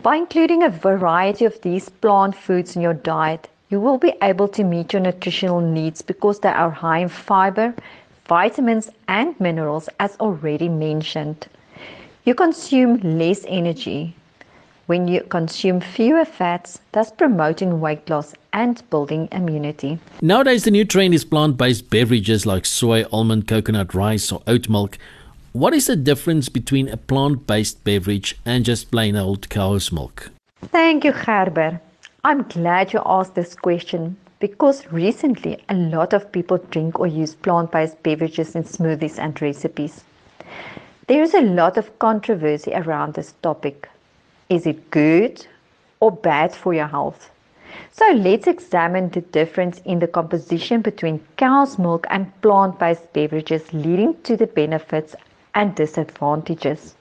By 0.02 0.16
including 0.16 0.62
a 0.62 0.68
variety 0.68 1.46
of 1.46 1.58
these 1.62 1.88
plant 1.88 2.36
foods 2.36 2.76
in 2.76 2.82
your 2.82 2.92
diet, 2.92 3.48
you 3.70 3.80
will 3.80 3.96
be 3.96 4.12
able 4.20 4.48
to 4.48 4.64
meet 4.64 4.92
your 4.92 5.00
nutritional 5.00 5.62
needs 5.62 6.02
because 6.02 6.40
they 6.40 6.50
are 6.50 6.70
high 6.70 6.98
in 6.98 7.08
fiber, 7.08 7.74
vitamins, 8.28 8.90
and 9.08 9.38
minerals, 9.40 9.88
as 9.98 10.16
already 10.20 10.68
mentioned. 10.68 11.48
You 12.24 12.34
consume 12.34 12.98
less 12.98 13.44
energy, 13.48 14.14
when 14.86 15.08
you 15.08 15.20
consume 15.22 15.80
fewer 15.80 16.24
fats, 16.24 16.80
thus 16.92 17.10
promoting 17.10 17.80
weight 17.80 18.08
loss 18.08 18.34
and 18.52 18.82
building 18.90 19.28
immunity. 19.32 19.98
Nowadays, 20.22 20.64
the 20.64 20.70
new 20.70 20.84
trend 20.84 21.14
is 21.14 21.24
plant 21.24 21.56
based 21.56 21.90
beverages 21.90 22.46
like 22.46 22.64
soy, 22.64 23.04
almond, 23.12 23.48
coconut 23.48 23.94
rice, 23.94 24.32
or 24.32 24.42
oat 24.46 24.68
milk. 24.68 24.98
What 25.52 25.74
is 25.74 25.86
the 25.86 25.96
difference 25.96 26.48
between 26.48 26.88
a 26.88 26.96
plant 26.96 27.46
based 27.46 27.82
beverage 27.84 28.36
and 28.44 28.64
just 28.64 28.90
plain 28.90 29.16
old 29.16 29.48
cow's 29.48 29.90
milk? 29.92 30.30
Thank 30.66 31.04
you, 31.04 31.12
Gerber. 31.12 31.80
I'm 32.24 32.42
glad 32.42 32.92
you 32.92 33.02
asked 33.04 33.34
this 33.34 33.54
question 33.54 34.16
because 34.40 34.86
recently 34.92 35.62
a 35.68 35.74
lot 35.74 36.12
of 36.12 36.30
people 36.30 36.58
drink 36.70 36.98
or 36.98 37.06
use 37.06 37.34
plant 37.34 37.72
based 37.72 38.02
beverages 38.02 38.54
in 38.54 38.64
smoothies 38.64 39.18
and 39.18 39.40
recipes. 39.42 40.04
There 41.08 41.22
is 41.22 41.34
a 41.34 41.40
lot 41.40 41.76
of 41.76 41.98
controversy 41.98 42.72
around 42.74 43.14
this 43.14 43.32
topic. 43.42 43.88
Is 44.48 44.66
it 44.66 44.90
good 44.90 45.46
or 46.00 46.12
bad 46.12 46.54
for 46.54 46.74
your 46.74 46.86
health? 46.86 47.30
So 47.92 48.10
let's 48.12 48.46
examine 48.46 49.10
the 49.10 49.20
difference 49.20 49.80
in 49.84 49.98
the 49.98 50.06
composition 50.06 50.82
between 50.82 51.20
cow's 51.36 51.78
milk 51.78 52.06
and 52.10 52.32
plant 52.40 52.78
based 52.78 53.12
beverages, 53.12 53.72
leading 53.72 54.20
to 54.22 54.36
the 54.36 54.46
benefits 54.46 55.14
and 55.54 55.74
disadvantages. 55.74 56.94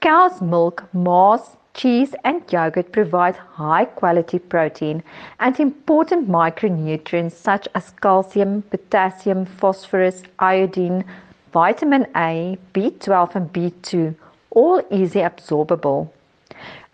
Cow's 0.00 0.40
milk, 0.42 0.84
maas, 0.92 1.56
cheese, 1.74 2.14
and 2.24 2.42
yogurt 2.52 2.92
provide 2.92 3.36
high 3.36 3.84
quality 3.84 4.38
protein 4.38 5.02
and 5.40 5.58
important 5.58 6.28
micronutrients 6.28 7.32
such 7.32 7.68
as 7.74 7.90
calcium, 8.00 8.62
potassium, 8.62 9.44
phosphorus, 9.44 10.22
iodine, 10.38 11.04
vitamin 11.52 12.06
A, 12.16 12.58
B12, 12.74 13.34
and 13.34 13.52
B2, 13.52 14.14
all 14.50 14.82
easy 14.90 15.20
absorbable. 15.20 16.10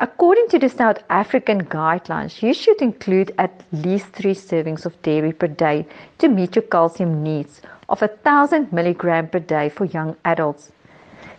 According 0.01 0.49
to 0.51 0.59
the 0.59 0.69
South 0.69 1.03
African 1.11 1.65
guidelines, 1.65 2.41
you 2.41 2.55
should 2.55 2.81
include 2.81 3.35
at 3.37 3.65
least 3.73 4.07
three 4.13 4.35
servings 4.35 4.87
of 4.87 5.01
dairy 5.03 5.33
per 5.33 5.49
day 5.49 5.87
to 6.19 6.29
meet 6.29 6.55
your 6.55 6.63
calcium 6.63 7.23
needs 7.23 7.61
of 7.89 8.01
1000 8.01 8.73
milligram 8.73 9.29
per 9.29 9.41
day 9.41 9.69
for 9.69 9.87
young 9.87 10.17
adults. 10.25 10.71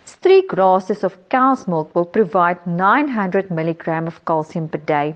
Three 0.04 0.42
glasses 0.42 1.02
of 1.02 1.28
cow's 1.30 1.66
milk 1.66 1.94
will 1.94 2.04
provide 2.04 2.66
900 2.66 3.50
milligram 3.50 4.06
of 4.06 4.24
calcium 4.24 4.68
per 4.68 4.78
day. 4.78 5.14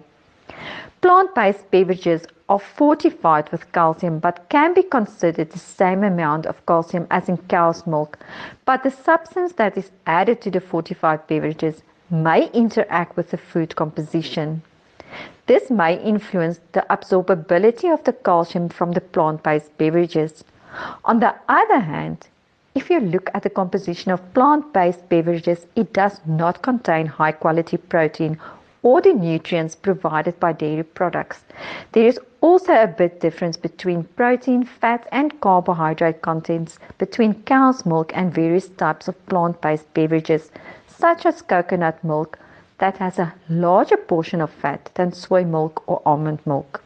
Plant-based 1.02 1.70
beverages 1.70 2.26
are 2.48 2.58
fortified 2.58 3.50
with 3.52 3.70
calcium 3.72 4.18
but 4.18 4.48
can 4.48 4.72
be 4.72 4.82
considered 4.82 5.50
the 5.50 5.58
same 5.58 6.02
amount 6.04 6.46
of 6.46 6.64
calcium 6.64 7.06
as 7.10 7.28
in 7.28 7.36
cow's 7.36 7.86
milk, 7.86 8.18
but 8.64 8.82
the 8.82 8.90
substance 8.90 9.52
that 9.54 9.76
is 9.76 9.90
added 10.06 10.40
to 10.40 10.50
the 10.50 10.60
fortified 10.60 11.26
beverages 11.26 11.82
may 12.10 12.50
interact 12.52 13.16
with 13.16 13.30
the 13.30 13.36
food 13.36 13.76
composition. 13.76 14.62
This 15.46 15.70
may 15.70 16.02
influence 16.02 16.60
the 16.72 16.86
absorbability 16.88 17.92
of 17.92 18.02
the 18.04 18.14
calcium 18.14 18.68
from 18.70 18.92
the 18.92 19.02
plant 19.02 19.42
based 19.42 19.76
beverages. 19.76 20.44
On 21.04 21.20
the 21.20 21.34
other 21.48 21.80
hand, 21.80 22.28
if 22.74 22.90
you 22.90 23.00
look 23.00 23.30
at 23.34 23.42
the 23.42 23.50
composition 23.50 24.10
of 24.10 24.34
plant 24.34 24.72
based 24.72 25.08
beverages, 25.08 25.66
it 25.76 25.92
does 25.92 26.20
not 26.26 26.62
contain 26.62 27.06
high 27.06 27.32
quality 27.32 27.76
protein 27.76 28.38
or 28.82 29.00
the 29.00 29.12
nutrients 29.12 29.74
provided 29.74 30.38
by 30.38 30.52
dairy 30.52 30.82
products. 30.82 31.44
There 31.92 32.06
is 32.06 32.20
also 32.42 32.74
a 32.74 32.86
bit 32.86 33.20
difference 33.20 33.56
between 33.56 34.04
protein, 34.04 34.64
fat 34.64 35.08
and 35.10 35.40
carbohydrate 35.40 36.20
contents 36.20 36.78
between 36.98 37.42
cow's 37.44 37.86
milk 37.86 38.12
and 38.14 38.34
various 38.34 38.68
types 38.68 39.08
of 39.08 39.26
plant-based 39.26 39.92
beverages 39.94 40.50
such 40.86 41.24
as 41.24 41.40
coconut 41.40 42.02
milk 42.04 42.38
that 42.78 42.98
has 42.98 43.18
a 43.18 43.32
larger 43.48 43.96
portion 43.96 44.40
of 44.40 44.50
fat 44.50 44.90
than 44.94 45.12
soy 45.12 45.44
milk 45.44 45.82
or 45.86 46.02
almond 46.04 46.40
milk. 46.44 46.82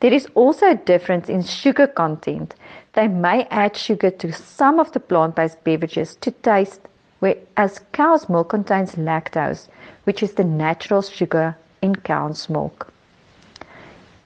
There 0.00 0.12
is 0.12 0.26
also 0.34 0.70
a 0.70 0.74
difference 0.74 1.28
in 1.28 1.42
sugar 1.42 1.86
content. 1.86 2.54
They 2.94 3.06
may 3.06 3.44
add 3.52 3.76
sugar 3.76 4.10
to 4.10 4.32
some 4.32 4.80
of 4.80 4.90
the 4.90 4.98
plant 4.98 5.36
based 5.36 5.62
beverages 5.62 6.16
to 6.16 6.32
taste, 6.32 6.80
whereas 7.20 7.78
cow's 7.92 8.28
milk 8.28 8.48
contains 8.48 8.96
lactose, 8.96 9.68
which 10.04 10.24
is 10.24 10.32
the 10.32 10.42
natural 10.42 11.00
sugar 11.00 11.56
in 11.82 11.94
cow's 11.94 12.48
milk. 12.48 12.92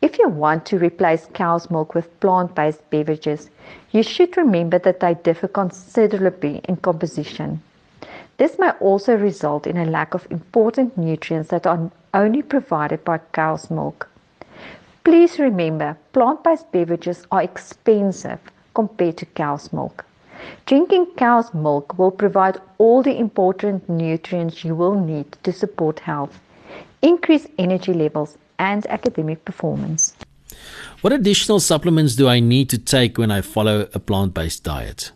If 0.00 0.18
you 0.18 0.28
want 0.28 0.64
to 0.66 0.78
replace 0.78 1.28
cow's 1.34 1.70
milk 1.70 1.94
with 1.94 2.18
plant 2.20 2.54
based 2.54 2.88
beverages, 2.88 3.50
you 3.90 4.02
should 4.02 4.34
remember 4.34 4.78
that 4.78 5.00
they 5.00 5.12
differ 5.12 5.48
considerably 5.48 6.62
in 6.64 6.76
composition. 6.76 7.62
This 8.38 8.58
may 8.58 8.70
also 8.80 9.14
result 9.14 9.66
in 9.66 9.76
a 9.76 9.84
lack 9.84 10.14
of 10.14 10.26
important 10.30 10.96
nutrients 10.96 11.50
that 11.50 11.66
are 11.66 11.90
only 12.14 12.40
provided 12.40 13.04
by 13.04 13.18
cow's 13.32 13.70
milk. 13.70 14.08
Please 15.04 15.38
remember, 15.38 15.98
plant-based 16.14 16.72
beverages 16.72 17.26
are 17.30 17.42
expensive 17.42 18.40
compared 18.74 19.16
to 19.18 19.26
cow's 19.26 19.72
milk. 19.72 20.04
Drinking 20.66 21.06
cow's 21.16 21.54
milk 21.54 21.98
will 21.98 22.10
provide 22.10 22.58
all 22.78 23.02
the 23.02 23.16
important 23.16 23.88
nutrients 23.88 24.64
you 24.64 24.74
will 24.74 24.94
need 24.94 25.32
to 25.42 25.52
support 25.52 26.00
health, 26.00 26.38
increase 27.02 27.46
energy 27.58 27.92
levels, 27.94 28.36
and 28.58 28.86
academic 28.86 29.44
performance. 29.44 30.14
What 31.00 31.12
additional 31.12 31.60
supplements 31.60 32.14
do 32.14 32.28
I 32.28 32.40
need 32.40 32.70
to 32.70 32.78
take 32.78 33.18
when 33.18 33.30
I 33.30 33.40
follow 33.40 33.88
a 33.94 33.98
plant 33.98 34.34
based 34.34 34.64
diet? 34.64 35.12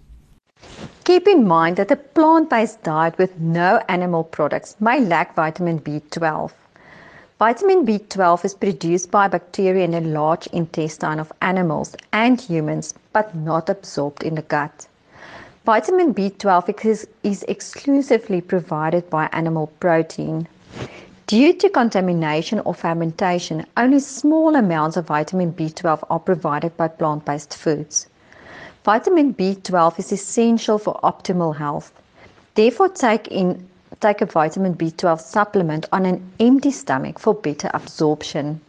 Keep 1.05 1.27
in 1.27 1.47
mind 1.47 1.77
that 1.77 1.91
a 1.91 1.97
plant 1.97 2.51
based 2.51 2.83
diet 2.83 3.17
with 3.19 3.39
no 3.39 3.83
animal 3.89 4.25
products 4.25 4.77
may 4.81 5.01
lack 5.01 5.35
vitamin 5.35 5.81
B12. 5.81 6.53
Vitamin 7.39 7.87
B12 7.87 8.45
is 8.45 8.55
produced 8.55 9.11
by 9.11 9.29
bacteria 9.29 9.85
in 9.85 9.93
the 9.93 10.01
large 10.01 10.47
intestine 10.49 11.21
of 11.21 11.33
animals 11.41 11.95
and 12.13 12.41
humans, 12.41 12.95
but 13.19 13.35
not 13.35 13.69
absorbed 13.69 14.23
in 14.23 14.37
the 14.37 14.43
gut. 14.43 14.87
Vitamin 15.65 16.15
B12 16.15 16.85
is, 16.85 17.09
is 17.25 17.43
exclusively 17.49 18.41
provided 18.41 19.11
by 19.11 19.29
animal 19.33 19.67
protein. 19.81 20.47
Due 21.27 21.53
to 21.55 21.69
contamination 21.69 22.61
or 22.61 22.75
fermentation, 22.75 23.67
only 23.77 23.99
small 23.99 24.55
amounts 24.55 24.97
of 24.97 25.09
vitamin 25.09 25.53
B12 25.53 26.05
are 26.09 26.21
provided 26.21 26.77
by 26.77 26.87
plant 26.87 27.25
based 27.25 27.57
foods. 27.57 28.07
Vitamin 28.85 29.35
B12 29.35 29.99
is 29.99 30.13
essential 30.13 30.79
for 30.79 30.95
optimal 31.03 31.57
health. 31.57 31.91
Therefore, 32.55 32.89
take 32.89 33.27
in 33.27 33.67
take 34.01 34.21
a 34.21 34.27
vitamin 34.27 34.75
B12 34.77 35.21
supplement 35.21 35.87
on 35.91 36.07
an 36.07 36.23
empty 36.39 36.71
stomach 36.71 37.19
for 37.19 37.35
better 37.35 37.69
absorption. 37.75 38.61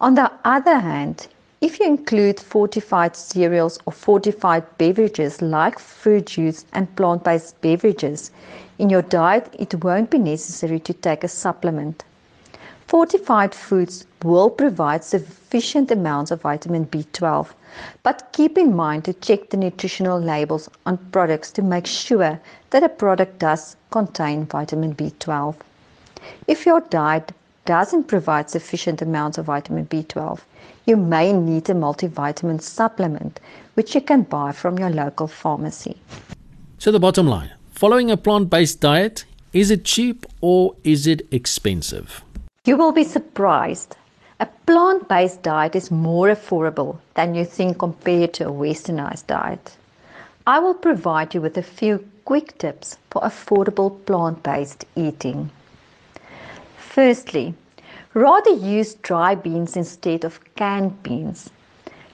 On 0.00 0.16
the 0.16 0.32
other 0.44 0.80
hand, 0.80 1.28
if 1.62 1.78
you 1.78 1.86
include 1.86 2.40
fortified 2.40 3.14
cereals 3.14 3.78
or 3.86 3.92
fortified 3.92 4.64
beverages 4.78 5.40
like 5.40 5.78
fruit 5.78 6.26
juice 6.26 6.66
and 6.72 6.94
plant 6.96 7.22
based 7.22 7.60
beverages 7.60 8.32
in 8.80 8.90
your 8.90 9.02
diet, 9.02 9.48
it 9.56 9.84
won't 9.84 10.10
be 10.10 10.18
necessary 10.18 10.80
to 10.80 10.92
take 10.92 11.22
a 11.22 11.28
supplement. 11.28 12.02
Fortified 12.88 13.54
foods 13.54 14.06
will 14.24 14.50
provide 14.50 15.04
sufficient 15.04 15.92
amounts 15.92 16.32
of 16.32 16.42
vitamin 16.42 16.84
B12, 16.86 17.46
but 18.02 18.32
keep 18.32 18.58
in 18.58 18.74
mind 18.74 19.04
to 19.04 19.12
check 19.12 19.50
the 19.50 19.56
nutritional 19.56 20.20
labels 20.20 20.68
on 20.84 20.98
products 21.12 21.52
to 21.52 21.62
make 21.62 21.86
sure 21.86 22.40
that 22.70 22.82
a 22.82 22.88
product 22.88 23.38
does 23.38 23.76
contain 23.92 24.46
vitamin 24.46 24.96
B12. 24.96 25.54
If 26.48 26.66
your 26.66 26.80
diet 26.80 27.30
doesn't 27.64 28.08
provide 28.08 28.50
sufficient 28.50 29.02
amounts 29.02 29.38
of 29.38 29.46
vitamin 29.46 29.86
B12, 29.86 30.40
you 30.86 30.96
may 30.96 31.32
need 31.32 31.68
a 31.70 31.74
multivitamin 31.74 32.60
supplement 32.60 33.40
which 33.74 33.94
you 33.94 34.00
can 34.00 34.22
buy 34.22 34.52
from 34.52 34.78
your 34.78 34.90
local 34.90 35.28
pharmacy. 35.28 35.96
So, 36.78 36.90
the 36.90 36.98
bottom 36.98 37.26
line 37.26 37.52
following 37.70 38.10
a 38.10 38.16
plant 38.16 38.50
based 38.50 38.80
diet, 38.80 39.24
is 39.52 39.70
it 39.70 39.84
cheap 39.84 40.26
or 40.40 40.74
is 40.84 41.06
it 41.06 41.26
expensive? 41.30 42.22
You 42.64 42.76
will 42.76 42.92
be 42.92 43.04
surprised. 43.04 43.96
A 44.40 44.46
plant 44.66 45.08
based 45.08 45.42
diet 45.42 45.76
is 45.76 45.90
more 45.90 46.28
affordable 46.28 46.98
than 47.14 47.34
you 47.34 47.44
think 47.44 47.78
compared 47.78 48.34
to 48.34 48.48
a 48.48 48.52
westernized 48.52 49.26
diet. 49.28 49.76
I 50.46 50.58
will 50.58 50.74
provide 50.74 51.34
you 51.34 51.40
with 51.40 51.56
a 51.56 51.62
few 51.62 52.04
quick 52.24 52.58
tips 52.58 52.98
for 53.10 53.22
affordable 53.22 54.04
plant 54.06 54.42
based 54.42 54.84
eating. 54.96 55.50
Firstly, 56.94 57.54
rather 58.12 58.50
use 58.50 58.96
dry 58.96 59.34
beans 59.34 59.76
instead 59.78 60.26
of 60.26 60.40
canned 60.56 61.02
beans. 61.02 61.48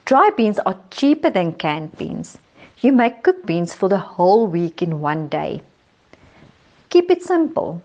Dry 0.05 0.29
beans 0.37 0.57
are 0.59 0.77
cheaper 0.89 1.29
than 1.29 1.51
canned 1.51 1.97
beans. 1.97 2.37
You 2.79 2.93
may 2.93 3.09
cook 3.09 3.45
beans 3.45 3.73
for 3.73 3.89
the 3.89 3.97
whole 3.97 4.47
week 4.47 4.81
in 4.81 5.01
one 5.01 5.27
day. 5.27 5.61
Keep 6.91 7.11
it 7.11 7.23
simple. 7.23 7.81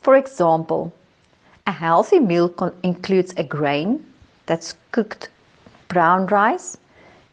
For 0.00 0.16
example, 0.16 0.92
a 1.68 1.70
healthy 1.70 2.18
meal 2.18 2.52
includes 2.82 3.32
a 3.36 3.44
grain 3.44 4.04
that's 4.46 4.74
cooked 4.90 5.28
brown 5.86 6.26
rice, 6.26 6.76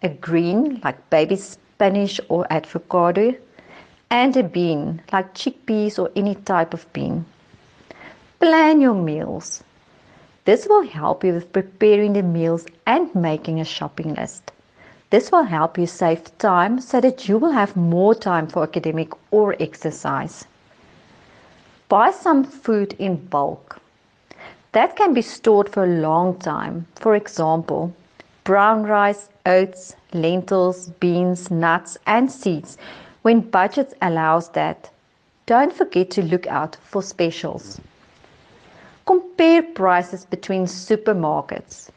a 0.03 0.09
green 0.09 0.81
like 0.83 1.09
baby 1.09 1.35
spinach 1.35 2.21
or 2.29 2.45
avocado, 2.51 3.33
and 4.11 4.37
a 4.37 4.43
bean 4.43 5.01
like 5.11 5.33
chickpeas 5.33 5.97
or 5.97 6.11
any 6.15 6.35
type 6.35 6.75
of 6.75 6.85
bean. 6.93 7.25
Plan 8.39 8.79
your 8.79 8.93
meals. 8.93 9.63
This 10.45 10.65
will 10.65 10.87
help 10.87 11.25
you 11.25 11.33
with 11.33 11.51
preparing 11.51 12.13
the 12.13 12.23
meals 12.23 12.65
and 12.87 13.13
making 13.13 13.59
a 13.59 13.65
shopping 13.65 14.13
list. 14.13 14.53
This 15.09 15.29
will 15.29 15.43
help 15.43 15.77
you 15.77 15.85
save 15.85 16.37
time 16.37 16.79
so 16.79 17.01
that 17.01 17.27
you 17.27 17.37
will 17.37 17.51
have 17.51 17.75
more 17.75 18.15
time 18.15 18.47
for 18.47 18.63
academic 18.63 19.11
or 19.31 19.57
exercise. 19.59 20.45
Buy 21.89 22.11
some 22.11 22.45
food 22.45 22.93
in 22.97 23.17
bulk 23.17 23.81
that 24.71 24.95
can 24.95 25.13
be 25.13 25.21
stored 25.21 25.67
for 25.67 25.83
a 25.83 25.99
long 26.01 26.37
time. 26.39 26.85
For 26.95 27.15
example, 27.15 27.93
brown 28.45 28.83
rice, 28.83 29.27
oats, 29.45 29.95
lentils, 30.13 30.89
beans, 31.01 31.51
nuts, 31.51 31.97
and 32.05 32.31
seeds 32.31 32.77
when 33.23 33.41
budget 33.41 33.97
allows 34.01 34.49
that. 34.49 34.89
Don't 35.45 35.73
forget 35.73 36.09
to 36.11 36.21
look 36.21 36.47
out 36.47 36.77
for 36.83 37.01
specials. 37.01 37.81
Compare 39.09 39.63
prices 39.63 40.23
between 40.23 40.65
supermarkets. 40.67 41.89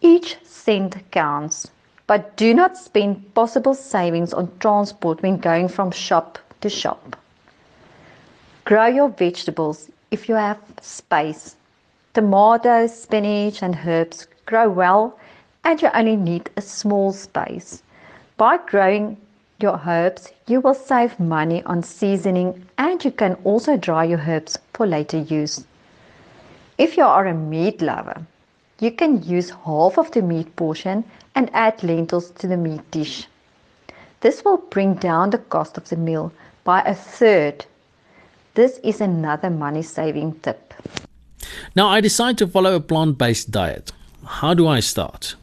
Each 0.00 0.36
cent 0.44 1.10
counts, 1.10 1.68
but 2.06 2.36
do 2.36 2.54
not 2.54 2.76
spend 2.76 3.34
possible 3.34 3.74
savings 3.74 4.32
on 4.32 4.56
transport 4.60 5.22
when 5.22 5.38
going 5.38 5.66
from 5.66 5.90
shop 5.90 6.38
to 6.60 6.70
shop. 6.70 7.16
Grow 8.64 8.86
your 8.86 9.08
vegetables 9.08 9.90
if 10.12 10.28
you 10.28 10.36
have 10.36 10.60
space. 10.80 11.56
Tomatoes, 12.14 13.02
spinach, 13.02 13.60
and 13.60 13.76
herbs 13.84 14.28
grow 14.46 14.70
well, 14.70 15.18
and 15.64 15.82
you 15.82 15.88
only 15.94 16.14
need 16.14 16.48
a 16.56 16.62
small 16.62 17.12
space. 17.12 17.82
By 18.36 18.58
growing 18.58 19.16
your 19.58 19.80
herbs, 19.84 20.30
you 20.46 20.60
will 20.60 20.74
save 20.74 21.18
money 21.18 21.64
on 21.64 21.82
seasoning 21.82 22.66
and 22.78 23.04
you 23.04 23.10
can 23.10 23.34
also 23.42 23.76
dry 23.76 24.04
your 24.04 24.20
herbs 24.20 24.56
for 24.80 24.86
later 24.86 25.18
use. 25.18 25.64
If 26.78 26.96
you 26.96 27.04
are 27.04 27.26
a 27.26 27.34
meat 27.34 27.82
lover, 27.82 28.24
you 28.80 28.90
can 28.90 29.22
use 29.22 29.50
half 29.50 29.98
of 29.98 30.10
the 30.12 30.22
meat 30.22 30.56
portion 30.56 31.04
and 31.34 31.50
add 31.52 31.82
lentils 31.82 32.30
to 32.38 32.46
the 32.46 32.56
meat 32.56 32.90
dish. 32.90 33.26
This 34.20 34.42
will 34.42 34.56
bring 34.56 34.94
down 34.94 35.30
the 35.30 35.44
cost 35.56 35.76
of 35.76 35.90
the 35.90 35.96
meal 35.96 36.32
by 36.64 36.80
a 36.80 36.94
third 36.94 37.66
this 38.54 38.78
is 38.82 39.00
another 39.00 39.48
money 39.48 39.82
saving 39.82 40.40
tip. 40.40 40.74
Now, 41.76 41.86
I 41.88 42.00
decide 42.00 42.36
to 42.38 42.48
follow 42.48 42.74
a 42.74 42.80
plant 42.80 43.16
based 43.16 43.50
diet. 43.50 43.92
How 44.26 44.54
do 44.54 44.66
I 44.66 44.80
start? 44.80 45.36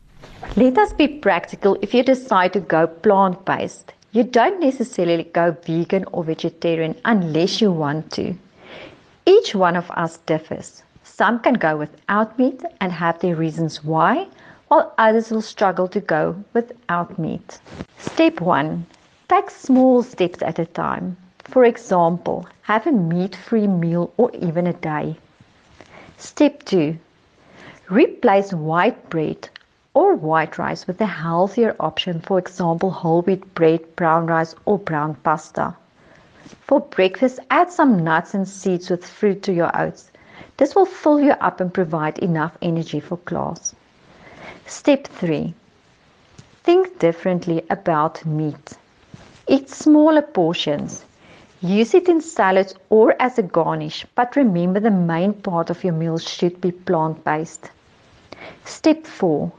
Let 0.55 0.77
us 0.77 0.91
be 0.93 1.07
practical 1.07 1.77
if 1.81 1.93
you 1.93 2.03
decide 2.03 2.53
to 2.53 2.59
go 2.59 2.87
plant 2.87 3.45
based. 3.45 3.93
You 4.11 4.23
don't 4.23 4.59
necessarily 4.59 5.23
go 5.23 5.55
vegan 5.65 6.05
or 6.11 6.23
vegetarian 6.23 6.95
unless 7.05 7.61
you 7.61 7.71
want 7.71 8.11
to. 8.13 8.35
Each 9.29 9.53
one 9.53 9.75
of 9.75 9.91
us 9.91 10.19
differs. 10.19 10.83
Some 11.03 11.39
can 11.39 11.55
go 11.55 11.75
without 11.75 12.39
meat 12.39 12.63
and 12.79 12.93
have 12.93 13.19
their 13.19 13.35
reasons 13.35 13.83
why, 13.83 14.27
while 14.69 14.93
others 14.97 15.31
will 15.31 15.41
struggle 15.41 15.89
to 15.89 15.99
go 15.99 16.37
without 16.53 17.19
meat. 17.19 17.59
Step 17.97 18.39
1 18.39 18.85
Take 19.27 19.49
small 19.49 20.01
steps 20.01 20.41
at 20.41 20.59
a 20.59 20.65
time. 20.65 21.17
For 21.43 21.65
example, 21.65 22.47
have 22.61 22.87
a 22.87 22.93
meat 22.93 23.35
free 23.35 23.67
meal 23.67 24.13
or 24.15 24.31
even 24.31 24.65
a 24.65 24.71
day. 24.71 25.17
Step 26.17 26.63
2 26.63 26.97
Replace 27.89 28.53
white 28.53 29.09
bread 29.09 29.49
or 29.93 30.15
white 30.15 30.57
rice 30.57 30.87
with 30.87 31.01
a 31.01 31.05
healthier 31.05 31.75
option, 31.81 32.21
for 32.21 32.39
example, 32.39 32.91
whole 32.91 33.23
wheat 33.23 33.53
bread, 33.55 33.93
brown 33.97 34.27
rice, 34.27 34.55
or 34.63 34.79
brown 34.79 35.15
pasta. 35.15 35.75
For 36.61 36.79
breakfast, 36.79 37.39
add 37.51 37.71
some 37.71 38.03
nuts 38.03 38.33
and 38.33 38.47
seeds 38.47 38.89
with 38.89 39.05
fruit 39.05 39.43
to 39.43 39.53
your 39.53 39.71
oats. 39.77 40.11
This 40.57 40.75
will 40.75 40.85
fill 40.85 41.19
you 41.19 41.31
up 41.31 41.59
and 41.59 41.73
provide 41.73 42.19
enough 42.19 42.57
energy 42.61 42.99
for 42.99 43.17
class. 43.17 43.75
Step 44.65 45.07
3 45.07 45.53
Think 46.63 46.99
differently 46.99 47.63
about 47.69 48.25
meat. 48.25 48.73
Eat 49.47 49.69
smaller 49.69 50.21
portions. 50.21 51.05
Use 51.61 51.93
it 51.93 52.07
in 52.07 52.21
salads 52.21 52.75
or 52.89 53.15
as 53.19 53.39
a 53.39 53.43
garnish, 53.43 54.05
but 54.15 54.35
remember 54.35 54.79
the 54.79 54.91
main 54.91 55.33
part 55.33 55.69
of 55.69 55.83
your 55.83 55.93
meal 55.93 56.17
should 56.17 56.59
be 56.61 56.71
plant 56.71 57.23
based. 57.23 57.71
Step 58.65 59.05
4 59.05 59.51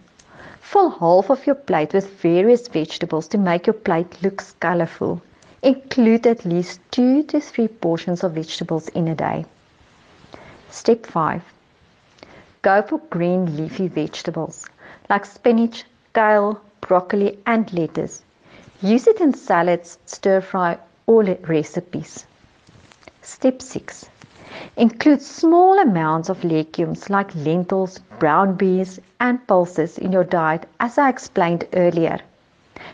Fill 0.61 0.91
half 0.91 1.31
of 1.31 1.47
your 1.47 1.55
plate 1.55 1.95
with 1.95 2.21
various 2.21 2.69
vegetables 2.69 3.27
to 3.29 3.39
make 3.39 3.67
your 3.67 3.75
plate 3.75 4.23
look 4.23 4.45
colorful. 4.61 5.23
Include 5.63 6.27
at 6.27 6.45
least 6.45 6.81
2 6.93 7.25
to 7.25 7.41
3 7.41 7.69
portions 7.69 8.23
of 8.23 8.33
vegetables 8.33 8.89
in 8.89 9.09
a 9.09 9.15
day. 9.15 9.45
Step 10.71 11.05
5 11.07 11.43
Go 12.63 12.83
for 12.83 12.99
green 13.11 13.57
leafy 13.57 13.89
vegetables 13.89 14.67
like 15.11 15.25
spinach, 15.27 15.85
kale, 16.15 16.61
broccoli, 16.81 17.39
and 17.47 17.73
lettuce. 17.73 18.23
Use 18.83 19.09
it 19.09 19.21
in 19.21 19.35
salads, 19.35 19.99
stir 20.07 20.41
fry, 20.41 20.79
or 21.07 21.25
recipes. 21.25 22.25
Step 23.23 23.61
6. 23.61 24.09
Include 24.77 25.23
small 25.23 25.79
amounts 25.81 26.29
of 26.29 26.45
legumes 26.45 27.11
like 27.11 27.35
lentils, 27.35 27.99
brown 28.21 28.55
beans, 28.55 29.01
and 29.19 29.45
pulses 29.47 29.99
in 29.99 30.13
your 30.13 30.25
diet, 30.25 30.67
as 30.79 30.99
I 30.99 31.09
explained 31.09 31.67
earlier. 31.73 32.21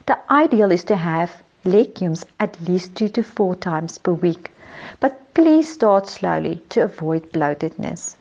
The 0.07 0.19
ideal 0.31 0.73
is 0.73 0.85
to 0.85 0.97
have 0.97 1.44
legumes 1.65 2.25
at 2.41 2.61
least 2.61 2.95
two 2.95 3.09
to 3.09 3.23
four 3.23 3.55
times 3.55 3.99
per 3.99 4.13
week, 4.13 4.53
but 5.01 5.33
please 5.35 5.73
start 5.73 6.09
slowly 6.09 6.63
to 6.69 6.83
avoid 6.83 7.33
bloatedness. 7.33 8.17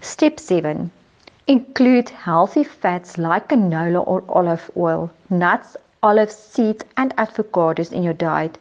Step 0.00 0.38
7. 0.38 0.90
Include 1.46 2.08
healthy 2.08 2.64
fats 2.64 3.18
like 3.18 3.48
canola 3.48 4.06
or 4.06 4.22
olive 4.28 4.70
oil, 4.76 5.10
nuts, 5.30 5.76
olive 6.02 6.30
seeds, 6.30 6.84
and 6.96 7.16
avocados 7.16 7.90
in 7.90 8.02
your 8.02 8.12
diet, 8.12 8.58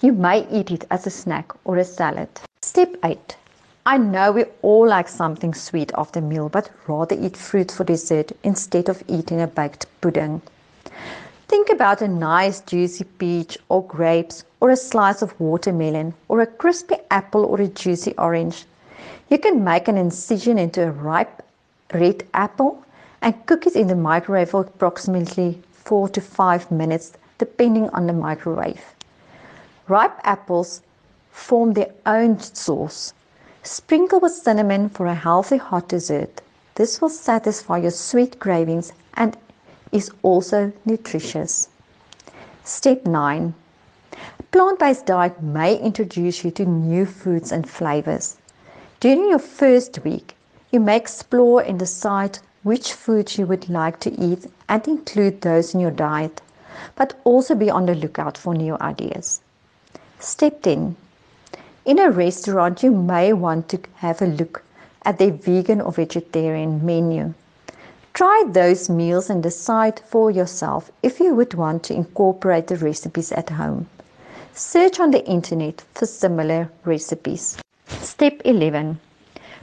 you 0.00 0.12
may 0.12 0.46
eat 0.50 0.70
it 0.70 0.84
as 0.90 1.06
a 1.06 1.10
snack 1.10 1.52
or 1.64 1.78
a 1.78 1.84
salad. 1.84 2.28
Step 2.60 2.94
8. 3.02 3.36
I 3.84 3.98
know 3.98 4.30
we 4.32 4.44
all 4.62 4.86
like 4.86 5.08
something 5.08 5.54
sweet 5.54 5.90
after 5.96 6.20
meal, 6.20 6.48
but 6.48 6.70
rather 6.86 7.16
eat 7.18 7.36
fruit 7.36 7.72
for 7.72 7.84
dessert 7.84 8.30
instead 8.44 8.88
of 8.88 9.02
eating 9.08 9.40
a 9.40 9.46
baked 9.46 9.86
pudding. 10.00 10.42
Think 11.52 11.68
about 11.68 12.00
a 12.00 12.08
nice 12.08 12.62
juicy 12.62 13.04
peach 13.04 13.58
or 13.68 13.84
grapes 13.84 14.42
or 14.60 14.70
a 14.70 14.74
slice 14.76 15.20
of 15.20 15.38
watermelon 15.38 16.14
or 16.28 16.40
a 16.40 16.46
crispy 16.46 16.96
apple 17.10 17.44
or 17.44 17.60
a 17.60 17.68
juicy 17.68 18.14
orange. 18.16 18.64
You 19.28 19.36
can 19.36 19.62
make 19.62 19.86
an 19.86 19.98
incision 19.98 20.56
into 20.56 20.82
a 20.82 20.90
ripe 20.90 21.42
red 21.92 22.26
apple 22.32 22.82
and 23.20 23.44
cook 23.44 23.66
it 23.66 23.76
in 23.76 23.88
the 23.88 23.94
microwave 23.94 24.48
for 24.48 24.62
approximately 24.62 25.60
four 25.72 26.08
to 26.08 26.22
five 26.22 26.70
minutes, 26.70 27.12
depending 27.36 27.90
on 27.90 28.06
the 28.06 28.14
microwave. 28.14 28.82
Ripe 29.88 30.18
apples 30.24 30.80
form 31.32 31.74
their 31.74 31.92
own 32.06 32.40
sauce. 32.40 33.12
Sprinkle 33.62 34.20
with 34.20 34.32
cinnamon 34.32 34.88
for 34.88 35.04
a 35.04 35.14
healthy 35.14 35.58
hot 35.58 35.86
dessert. 35.88 36.40
This 36.76 37.02
will 37.02 37.10
satisfy 37.10 37.76
your 37.76 37.90
sweet 37.90 38.40
cravings 38.40 38.94
and 39.12 39.36
is 39.92 40.10
also 40.22 40.72
nutritious. 40.84 41.68
Step 42.64 43.06
9. 43.06 43.54
A 44.40 44.42
plant-based 44.44 45.06
diet 45.06 45.42
may 45.42 45.76
introduce 45.76 46.44
you 46.44 46.50
to 46.52 46.64
new 46.64 47.06
foods 47.06 47.52
and 47.52 47.68
flavors. 47.68 48.36
During 49.00 49.28
your 49.28 49.38
first 49.38 50.02
week, 50.04 50.34
you 50.70 50.80
may 50.80 50.96
explore 50.96 51.60
and 51.60 51.78
decide 51.78 52.38
which 52.62 52.92
foods 52.92 53.36
you 53.36 53.46
would 53.46 53.68
like 53.68 54.00
to 54.00 54.12
eat 54.12 54.46
and 54.68 54.86
include 54.88 55.40
those 55.40 55.74
in 55.74 55.80
your 55.80 55.90
diet, 55.90 56.40
but 56.96 57.20
also 57.24 57.54
be 57.54 57.68
on 57.68 57.86
the 57.86 57.94
lookout 57.94 58.38
for 58.38 58.54
new 58.54 58.76
ideas. 58.80 59.40
Step 60.20 60.62
10 60.62 60.96
In 61.84 61.98
a 61.98 62.10
restaurant, 62.10 62.82
you 62.82 62.92
may 62.92 63.32
want 63.32 63.68
to 63.70 63.80
have 63.96 64.22
a 64.22 64.26
look 64.26 64.62
at 65.04 65.18
their 65.18 65.32
vegan 65.32 65.80
or 65.80 65.92
vegetarian 65.92 66.86
menu. 66.86 67.34
Try 68.14 68.44
those 68.46 68.90
meals 68.90 69.30
and 69.30 69.42
decide 69.42 70.00
for 70.00 70.30
yourself 70.30 70.90
if 71.02 71.18
you 71.18 71.34
would 71.34 71.54
want 71.54 71.82
to 71.84 71.94
incorporate 71.94 72.66
the 72.66 72.76
recipes 72.76 73.32
at 73.32 73.48
home. 73.48 73.88
Search 74.52 75.00
on 75.00 75.12
the 75.12 75.24
internet 75.26 75.82
for 75.94 76.04
similar 76.04 76.68
recipes. 76.84 77.56
Step 77.86 78.42
11 78.44 79.00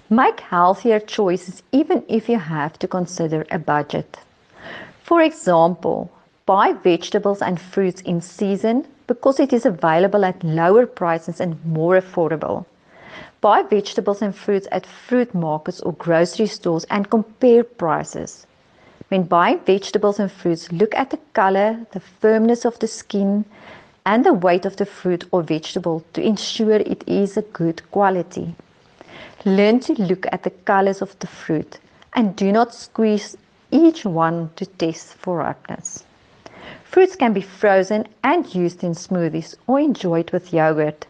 Make 0.10 0.40
healthier 0.40 1.00
choices 1.00 1.62
even 1.72 2.04
if 2.08 2.28
you 2.28 2.40
have 2.40 2.80
to 2.80 2.88
consider 2.88 3.46
a 3.52 3.60
budget. 3.60 4.18
For 5.04 5.22
example, 5.22 6.10
buy 6.48 6.74
vegetables 6.74 7.44
and 7.44 7.62
fruits 7.62 8.02
in 8.02 8.20
season 8.20 8.88
because 9.06 9.40
it 9.40 9.54
is 9.54 9.68
available 9.68 10.26
at 10.26 10.44
lower 10.44 10.88
prices 10.88 11.40
and 11.40 11.64
more 11.64 12.02
affordable. 12.02 12.66
Buy 13.42 13.64
vegetables 13.64 14.22
and 14.22 14.36
fruits 14.36 14.68
at 14.72 14.86
fruit 14.86 15.34
markets 15.34 15.80
or 15.80 15.94
grocery 15.94 16.48
stores 16.48 16.84
and 16.90 17.10
compare 17.10 17.64
prices. 17.64 18.46
When 19.08 19.24
buying 19.24 19.60
vegetables 19.60 20.20
and 20.20 20.32
fruits, 20.32 20.72
look 20.72 20.94
at 20.94 21.10
the 21.10 21.20
color, 21.34 21.80
the 21.92 22.02
firmness 22.02 22.66
of 22.66 22.78
the 22.80 22.88
skin, 22.88 23.46
and 24.06 24.26
the 24.26 24.34
weight 24.34 24.66
of 24.66 24.76
the 24.76 24.86
fruit 24.86 25.24
or 25.32 25.42
vegetable 25.42 26.04
to 26.14 26.22
ensure 26.22 26.74
it 26.74 27.04
is 27.08 27.38
a 27.38 27.42
good 27.42 27.82
quality. 27.92 28.56
Learn 29.46 29.80
to 29.82 29.94
look 29.94 30.26
at 30.32 30.44
the 30.44 30.50
colors 30.50 31.02
of 31.02 31.18
the 31.20 31.28
fruit 31.28 31.80
and 32.14 32.36
do 32.36 32.52
not 32.52 32.74
squeeze 32.74 33.38
each 33.72 34.04
one 34.04 34.50
to 34.58 34.66
test 34.66 35.14
for 35.14 35.38
ripeness. 35.38 36.04
Fruits 36.84 37.16
can 37.16 37.34
be 37.34 37.42
frozen 37.42 38.08
and 38.24 38.54
used 38.54 38.84
in 38.84 38.92
smoothies 38.92 39.56
or 39.68 39.80
enjoyed 39.80 40.32
with 40.32 40.52
yogurt. 40.52 41.06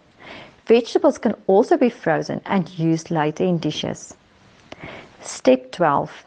Vegetables 0.70 1.18
can 1.18 1.34
also 1.48 1.78
be 1.78 1.90
frozen 1.90 2.42
and 2.46 2.70
used 2.78 3.10
later 3.10 3.44
in 3.44 3.58
dishes. 3.58 4.14
Step 5.20 5.72
12. 5.72 6.24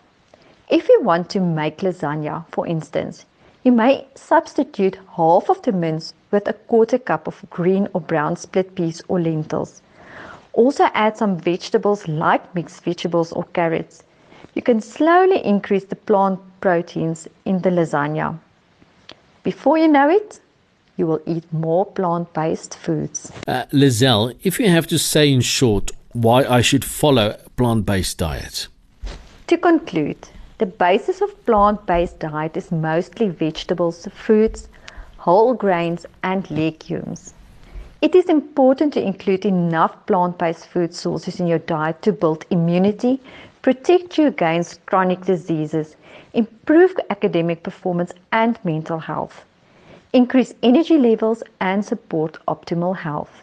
If 0.69 0.89
you 0.89 1.01
want 1.01 1.31
to 1.31 1.39
make 1.39 1.79
lasagna, 1.79 2.45
for 2.51 2.67
instance, 2.67 3.25
you 3.63 3.71
may 3.71 4.05
substitute 4.17 4.99
half 5.17 5.49
of 5.49 5.63
the 5.63 5.71
mince 5.71 6.13
with 6.33 6.49
a 6.49 6.55
quarter 6.55 6.99
cup 6.99 7.29
of 7.29 7.45
green 7.51 7.87
or 7.95 8.01
brown 8.01 8.35
split 8.35 8.75
peas 8.75 9.01
or 9.07 9.21
lentils 9.21 9.81
Also 10.55 10.89
add 10.93 11.17
some 11.17 11.37
vegetables 11.37 12.09
like 12.09 12.53
mixed 12.53 12.83
vegetables 12.83 13.31
or 13.31 13.45
carrots. 13.53 14.03
You 14.55 14.63
can 14.63 14.81
slowly 14.81 15.39
increase 15.47 15.85
the 15.85 15.95
plant 15.95 16.41
proteins 16.61 17.29
in 17.45 17.63
the 17.63 17.71
lasagna. 17.71 18.37
Before 19.45 19.79
you 19.79 19.87
know 19.87 20.11
it, 20.11 20.41
you 21.03 21.09
will 21.09 21.23
eat 21.27 21.53
more 21.53 21.85
plant 21.85 22.33
based 22.33 22.79
foods. 22.79 23.33
Uh, 23.49 23.65
Lizelle, 23.73 24.37
if 24.45 24.61
you 24.61 24.69
have 24.69 24.87
to 24.87 24.99
say 24.99 25.33
in 25.33 25.41
short 25.41 25.91
why 26.13 26.45
I 26.45 26.61
should 26.61 26.85
follow 26.85 27.31
a 27.31 27.51
plant 27.51 27.87
based 27.87 28.19
diet. 28.19 28.69
To 29.49 29.57
conclude, 29.59 30.29
the 30.59 30.67
basis 30.67 31.21
of 31.21 31.45
plant 31.45 31.85
based 31.87 32.21
diet 32.21 32.57
is 32.57 32.71
mostly 32.71 33.29
vegetables, 33.31 34.07
fruits, 34.15 34.69
whole 35.17 35.55
grains, 35.55 36.07
and 36.23 36.49
legumes. 36.51 37.35
It 38.01 38.15
is 38.15 38.27
important 38.27 38.95
to 38.95 39.03
include 39.03 39.45
enough 39.45 40.07
plant 40.07 40.39
based 40.39 40.67
food 40.67 40.95
sources 40.95 41.41
in 41.41 41.49
your 41.49 41.65
diet 41.75 42.01
to 42.03 42.13
build 42.13 42.45
immunity, 42.51 43.21
protect 43.63 44.19
you 44.19 44.27
against 44.29 44.85
chronic 44.87 45.25
diseases, 45.25 45.97
improve 46.33 46.95
academic 47.11 47.65
performance 47.65 48.13
and 48.31 48.59
mental 48.65 49.01
health, 49.01 49.45
increase 50.13 50.55
energy 50.63 50.99
levels, 50.99 51.43
and 51.61 51.85
support 51.85 52.39
optimal 52.47 52.97
health. 52.97 53.43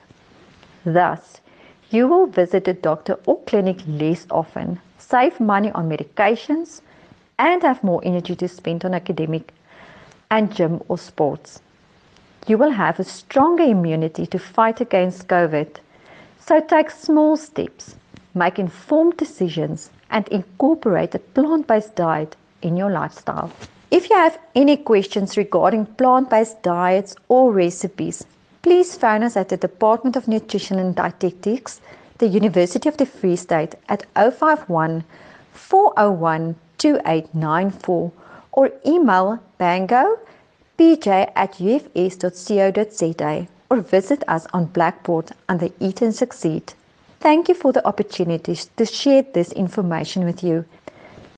Thus, 0.85 1.41
you 1.89 2.07
will 2.07 2.27
visit 2.27 2.67
a 2.67 2.73
doctor 2.73 3.17
or 3.25 3.41
clinic 3.43 3.77
less 3.87 4.27
often, 4.29 4.79
save 4.99 5.39
money 5.39 5.71
on 5.71 5.89
medications, 5.89 6.81
and 7.39 7.63
have 7.63 7.83
more 7.83 8.01
energy 8.03 8.35
to 8.35 8.47
spend 8.47 8.85
on 8.85 8.93
academic 8.93 9.51
and 10.29 10.53
gym 10.55 10.81
or 10.87 10.97
sports. 10.97 11.61
You 12.47 12.57
will 12.57 12.71
have 12.71 12.99
a 12.99 13.03
stronger 13.03 13.63
immunity 13.63 14.27
to 14.27 14.37
fight 14.37 14.79
against 14.81 15.27
COVID. 15.27 15.77
So 16.39 16.59
take 16.59 16.91
small 16.91 17.37
steps, 17.37 17.95
make 18.35 18.59
informed 18.59 19.17
decisions, 19.17 19.89
and 20.11 20.27
incorporate 20.27 21.15
a 21.15 21.19
plant 21.19 21.67
based 21.67 21.95
diet 21.95 22.35
in 22.61 22.77
your 22.77 22.91
lifestyle. 22.91 23.51
If 23.91 24.07
you 24.07 24.15
have 24.15 24.37
any 24.53 24.77
questions 24.77 25.35
regarding 25.35 25.87
plant 25.87 26.29
based 26.29 26.61
diets 26.61 27.15
or 27.27 27.51
recipes, 27.51 28.23
please 28.61 28.95
phone 28.95 29.23
us 29.23 29.35
at 29.35 29.49
the 29.49 29.57
Department 29.57 30.15
of 30.15 30.27
Nutrition 30.27 30.77
and 30.77 30.95
Dietetics, 30.95 31.81
the 32.19 32.27
University 32.27 32.87
of 32.87 32.97
the 32.97 33.07
Free 33.07 33.35
State 33.35 33.73
at 33.87 34.05
051 34.15 35.03
401 35.53 36.55
2894 36.77 38.11
or 38.51 38.71
email 38.85 39.39
bango 39.57 40.19
pj 40.77 41.31
at 41.35 41.53
ufs.co.za 41.59 43.47
or 43.71 43.81
visit 43.81 44.23
us 44.27 44.45
on 44.53 44.65
Blackboard 44.65 45.31
under 45.47 45.69
Eat 45.79 46.03
and 46.03 46.15
Succeed. 46.15 46.73
Thank 47.19 47.49
you 47.49 47.55
for 47.55 47.73
the 47.73 47.85
opportunity 47.87 48.55
to 48.55 48.85
share 48.85 49.23
this 49.23 49.51
information 49.51 50.25
with 50.25 50.43
you 50.43 50.65